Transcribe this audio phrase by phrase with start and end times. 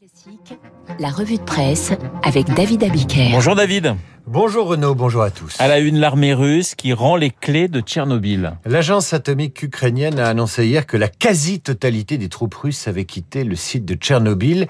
[0.00, 0.58] Classique,
[0.98, 1.92] la revue de presse
[2.22, 3.28] avec David Abiker.
[3.32, 3.96] Bonjour David.
[4.26, 5.60] Bonjour Renaud, bonjour à tous.
[5.60, 8.52] À la une, l'armée russe qui rend les clés de Tchernobyl.
[8.64, 13.56] L'agence atomique ukrainienne a annoncé hier que la quasi-totalité des troupes russes avaient quitté le
[13.56, 14.68] site de Tchernobyl.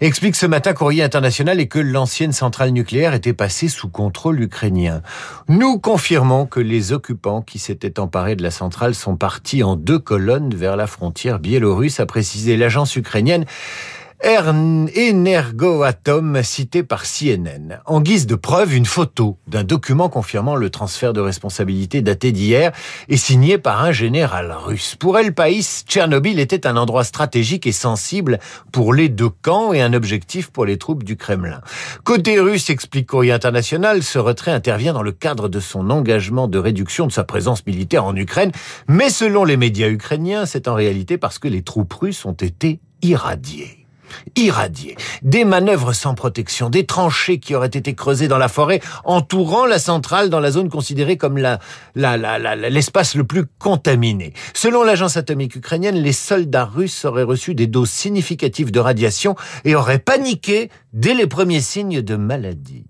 [0.00, 5.02] Explique ce matin Courrier International et que l'ancienne centrale nucléaire était passée sous contrôle ukrainien.
[5.48, 9.98] Nous confirmons que les occupants qui s'étaient emparés de la centrale sont partis en deux
[9.98, 13.44] colonnes vers la frontière biélorusse, a précisé l'agence ukrainienne.
[14.24, 17.80] Energoatom cité par CNN.
[17.86, 22.72] En guise de preuve, une photo d'un document confirmant le transfert de responsabilité daté d'hier
[23.08, 24.96] et signé par un général russe.
[24.96, 28.40] Pour El País, Tchernobyl était un endroit stratégique et sensible
[28.72, 31.60] pour les deux camps et un objectif pour les troupes du Kremlin.
[32.02, 36.58] Côté russe, explique Courrier International, ce retrait intervient dans le cadre de son engagement de
[36.58, 38.50] réduction de sa présence militaire en Ukraine,
[38.88, 42.80] mais selon les médias ukrainiens, c'est en réalité parce que les troupes russes ont été
[43.00, 43.77] irradiées
[44.36, 44.96] irradiées.
[45.22, 49.78] Des manœuvres sans protection, des tranchées qui auraient été creusées dans la forêt, entourant la
[49.78, 51.38] centrale dans la zone considérée comme
[51.96, 54.32] l'espace le plus contaminé.
[54.54, 59.74] Selon l'agence atomique ukrainienne, les soldats russes auraient reçu des doses significatives de radiation et
[59.74, 62.84] auraient paniqué dès les premiers signes de maladie.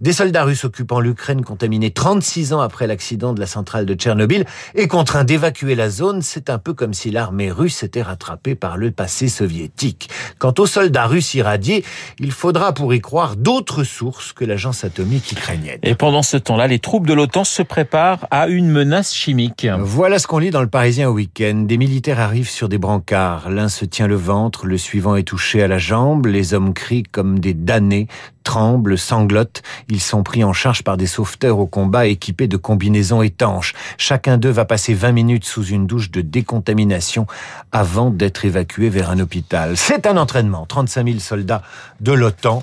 [0.00, 4.44] Des soldats russes occupant l'Ukraine contaminés 36 ans après l'accident de la centrale de Tchernobyl
[4.74, 8.76] et contraints d'évacuer la zone, c'est un peu comme si l'armée russe était rattrapée par
[8.76, 10.10] le passé soviétique.
[10.52, 11.82] Quant aux soldats russes irradiés,
[12.18, 15.78] il faudra pour y croire d'autres sources que l'agence atomique ukrainienne.
[15.82, 19.66] Et pendant ce temps-là, les troupes de l'OTAN se préparent à une menace chimique.
[19.78, 21.64] Voilà ce qu'on lit dans le Parisien au week-end.
[21.66, 23.48] Des militaires arrivent sur des brancards.
[23.48, 26.26] L'un se tient le ventre, le suivant est touché à la jambe.
[26.26, 28.08] Les hommes crient comme des damnés,
[28.42, 29.62] tremblent, sanglotent.
[29.88, 33.74] Ils sont pris en charge par des sauveteurs au combat équipés de combinaisons étanches.
[33.98, 37.26] Chacun d'eux va passer 20 minutes sous une douche de décontamination
[37.72, 39.76] avant d'être évacué vers un hôpital.
[39.76, 40.66] C'est un entraînement.
[40.66, 41.62] 35 000 soldats
[42.00, 42.62] de l'OTAN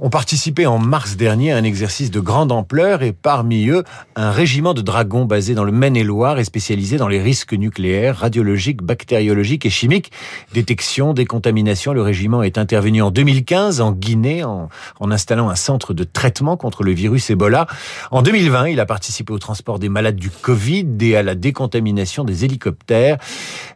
[0.00, 3.84] ont participé en mars dernier à un exercice de grande ampleur et parmi eux,
[4.16, 8.82] un régiment de dragons basé dans le Maine-et-Loire et spécialisé dans les risques nucléaires, radiologiques,
[8.82, 10.12] bactériologiques et chimiques.
[10.52, 14.68] Détection, décontamination, le régiment est intervenu en 2015 en Guinée en,
[15.00, 17.66] installant un centre de traitement contre le virus Ebola.
[18.10, 22.24] En 2020, il a participé au transport des malades du Covid et à la décontamination
[22.24, 23.18] des hélicoptères,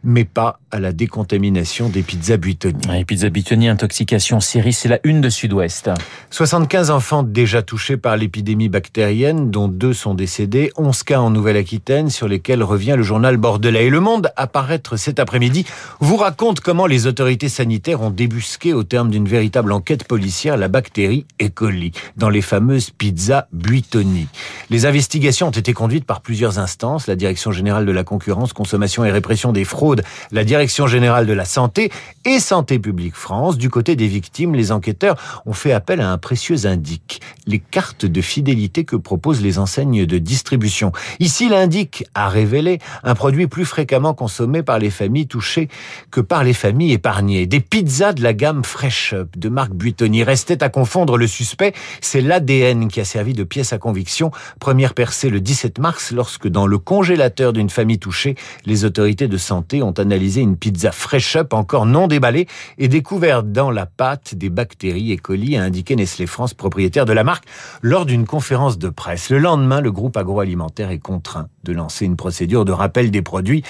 [0.03, 2.37] mais pas à la décontamination des pizzas.
[2.37, 3.29] Les pizzas
[3.69, 5.89] intoxication, série, c'est la une de Sud-Ouest.
[6.29, 12.09] 75 enfants déjà touchés par l'épidémie bactérienne, dont deux sont décédés, 11 cas en Nouvelle-Aquitaine
[12.09, 13.85] sur lesquels revient le journal Bordelais.
[13.85, 15.65] Et Le Monde, à paraître cet après-midi,
[15.99, 20.67] vous raconte comment les autorités sanitaires ont débusqué au terme d'une véritable enquête policière la
[20.67, 21.49] bactérie E.
[21.49, 24.27] coli dans les fameuses pizzas Buitoni.
[24.69, 29.05] Les investigations ont été conduites par plusieurs instances, la Direction générale de la concurrence, consommation
[29.05, 31.91] et répression des fraudes, la Direction générale de la santé
[32.25, 33.57] et Santé publique France.
[33.57, 35.15] Du côté des victimes, les enquêteurs
[35.45, 40.05] ont fait appel à un précieux indique, les cartes de fidélité que proposent les enseignes
[40.05, 40.91] de distribution.
[41.19, 45.69] Ici, l'indique a révélé un produit plus fréquemment consommé par les familles touchées
[46.11, 47.45] que par les familles épargnées.
[47.45, 50.23] Des pizzas de la gamme Fresh Up de Marc Buitoni.
[50.23, 54.31] Restait à confondre le suspect, c'est l'ADN qui a servi de pièce à conviction.
[54.59, 58.35] Première percée le 17 mars lorsque dans le congélateur d'une famille touchée,
[58.65, 62.47] les autorités de santé ont analysé une pizza Fresh Up encore non déballée
[62.77, 67.13] et découvert dans la pâte des bactéries et colis, a indiqué Nestlé France, propriétaire de
[67.13, 67.45] la marque,
[67.81, 69.29] lors d'une conférence de presse.
[69.29, 73.63] Le lendemain, le groupe agroalimentaire est contraint de lancer une procédure de rappel des produits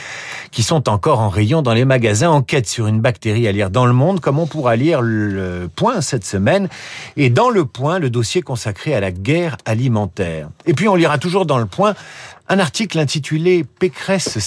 [0.51, 2.29] qui sont encore en rayon dans les magasins.
[2.29, 6.01] Enquête sur une bactérie à lire dans le monde, comme on pourra lire le point
[6.01, 6.69] cette semaine.
[7.17, 10.49] Et dans le point, le dossier consacré à la guerre alimentaire.
[10.65, 11.95] Et puis on lira toujours dans le point
[12.49, 14.37] un article intitulé Pécresse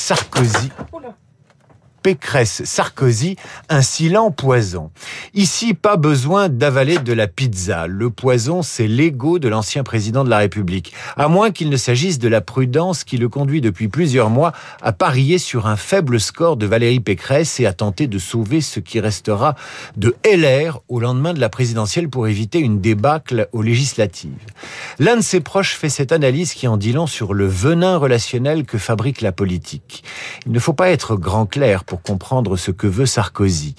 [2.06, 2.17] Sarkozy.
[2.17, 3.37] Pécresse Sarkozy,
[3.69, 4.91] un silent poison.
[5.34, 7.89] Ici, pas besoin d'avaler de la pizza.
[7.89, 10.93] Le poison, c'est l'ego de l'ancien président de la République.
[11.17, 14.53] À moins qu'il ne s'agisse de la prudence qui le conduit depuis plusieurs mois
[14.83, 18.78] à parier sur un faible score de Valérie Pécresse et à tenter de sauver ce
[18.78, 19.56] qui restera
[19.97, 24.31] de LR au lendemain de la présidentielle pour éviter une débâcle aux législatives.
[25.00, 28.64] L'un de ses proches fait cette analyse qui en dit long sur le venin relationnel
[28.64, 30.05] que fabrique la politique.
[30.47, 33.75] Il ne faut pas être grand clair pour comprendre ce que veut Sarkozy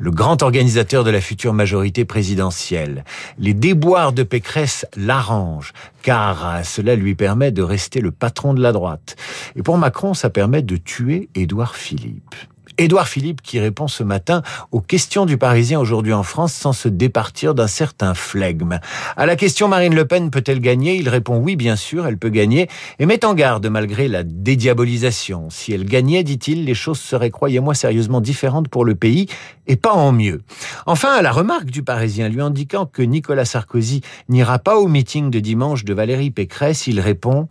[0.00, 3.04] le grand organisateur de la future majorité présidentielle.
[3.38, 8.72] Les déboires de Pécresse l'arrangent, car cela lui permet de rester le patron de la
[8.72, 9.16] droite.
[9.56, 12.34] Et pour Macron, ça permet de tuer Édouard Philippe.
[12.80, 14.40] Édouard Philippe qui répond ce matin
[14.72, 18.80] aux questions du Parisien aujourd'hui en France sans se départir d'un certain flegme.
[19.18, 20.96] À la question Marine Le Pen peut-elle gagner?
[20.96, 22.68] Il répond oui, bien sûr, elle peut gagner
[22.98, 25.50] et met en garde malgré la dédiabolisation.
[25.50, 29.26] Si elle gagnait, dit-il, les choses seraient, croyez-moi, sérieusement différentes pour le pays
[29.66, 30.40] et pas en mieux.
[30.86, 34.00] Enfin, à la remarque du Parisien lui indiquant que Nicolas Sarkozy
[34.30, 37.46] n'ira pas au meeting de dimanche de Valérie Pécresse, il répond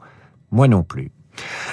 [0.52, 1.12] moi non plus.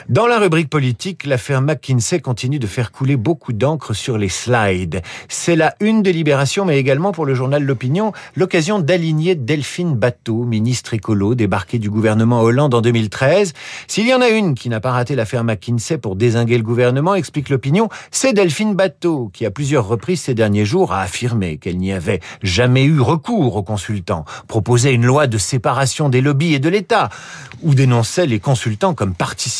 [0.08, 5.02] Dans la rubrique politique, l'affaire McKinsey continue de faire couler beaucoup d'encre sur les slides.
[5.28, 10.44] C'est la une de Libération, mais également pour le journal L'Opinion, l'occasion d'aligner Delphine Bateau,
[10.44, 13.52] ministre écolo débarqué du gouvernement Hollande en 2013.
[13.88, 17.16] S'il y en a une qui n'a pas raté l'affaire McKinsey pour désinguer le gouvernement,
[17.16, 21.78] explique L'Opinion, c'est Delphine Bateau, qui à plusieurs reprises ces derniers jours a affirmé qu'elle
[21.78, 26.60] n'y avait jamais eu recours aux consultants, proposait une loi de séparation des lobbies et
[26.60, 27.08] de l'État,
[27.62, 29.55] ou dénonçait les consultants comme participants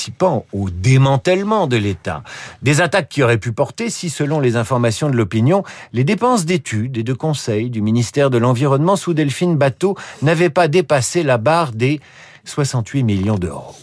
[0.53, 2.23] au démantèlement de l'État.
[2.63, 6.99] Des attaques qui auraient pu porter si, selon les informations de l'opinion, les dépenses d'études
[6.99, 11.73] et de conseils du ministère de l'Environnement sous Delphine Bateau n'avaient pas dépassé la barre
[11.73, 12.01] des
[12.45, 13.75] 68 millions d'euros.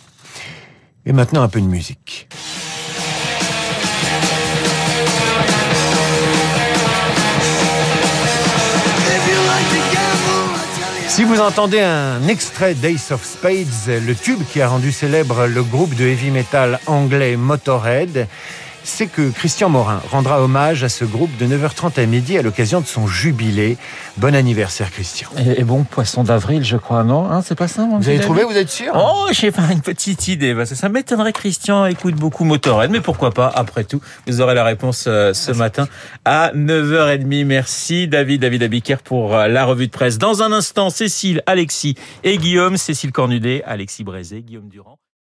[1.05, 2.27] Et maintenant un peu de musique.
[11.13, 15.61] Si vous entendez un extrait d'Ace of Spades, le tube qui a rendu célèbre le
[15.61, 18.27] groupe de heavy metal anglais Motorhead,
[18.83, 22.81] c'est que Christian Morin rendra hommage à ce groupe de 9h30 à midi à l'occasion
[22.81, 23.77] de son jubilé.
[24.17, 25.29] Bon anniversaire, Christian.
[25.57, 28.43] Et, bon, poisson d'avril, je crois, non hein, C'est pas ça, mon Vous avez trouvé,
[28.43, 28.93] vous êtes sûr?
[28.95, 30.53] Oh, j'ai pas une petite idée.
[30.53, 32.91] Parce que ça m'étonnerait, Christian écoute beaucoup Motorhead.
[32.91, 35.87] Mais pourquoi pas, après tout Vous aurez la réponse euh, ce matin
[36.25, 37.45] à 9h30.
[37.45, 40.17] Merci, David, David Abiker, pour euh, la revue de presse.
[40.17, 42.77] Dans un instant, Cécile, Alexis et Guillaume.
[42.77, 44.99] Cécile Cornudet, Alexis Brézé, Guillaume Durand.